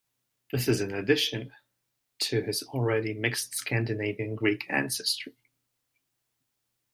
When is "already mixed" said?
2.63-3.53